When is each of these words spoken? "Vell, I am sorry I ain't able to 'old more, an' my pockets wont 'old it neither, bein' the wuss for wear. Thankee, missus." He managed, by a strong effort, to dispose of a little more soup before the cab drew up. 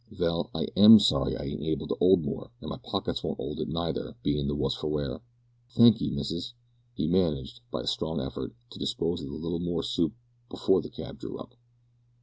"Vell, 0.09 0.49
I 0.55 0.65
am 0.75 0.97
sorry 0.97 1.37
I 1.37 1.43
ain't 1.43 1.61
able 1.61 1.85
to 1.85 1.95
'old 2.01 2.23
more, 2.25 2.49
an' 2.59 2.69
my 2.69 2.79
pockets 2.79 3.21
wont 3.23 3.39
'old 3.39 3.59
it 3.59 3.67
neither, 3.67 4.15
bein' 4.23 4.47
the 4.47 4.55
wuss 4.55 4.73
for 4.73 4.87
wear. 4.87 5.21
Thankee, 5.69 6.09
missus." 6.09 6.55
He 6.95 7.05
managed, 7.05 7.59
by 7.69 7.81
a 7.81 7.85
strong 7.85 8.19
effort, 8.19 8.55
to 8.71 8.79
dispose 8.79 9.21
of 9.21 9.29
a 9.29 9.35
little 9.35 9.59
more 9.59 9.83
soup 9.83 10.13
before 10.49 10.81
the 10.81 10.89
cab 10.89 11.19
drew 11.19 11.37
up. 11.37 11.53